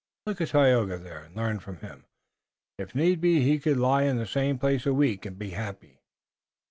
Look 0.25 0.41
at 0.41 0.47
Tayoga 0.47 0.97
there 0.97 1.19
and 1.25 1.35
learn 1.35 1.59
from 1.59 1.77
him. 1.77 2.05
If 2.79 2.95
need 2.95 3.21
be 3.21 3.41
he 3.41 3.59
could 3.59 3.77
lie 3.77 4.01
in 4.01 4.17
the 4.17 4.25
same 4.25 4.57
place 4.57 4.87
a 4.87 4.93
week 4.95 5.27
and 5.27 5.37
be 5.37 5.51
happy." 5.51 5.99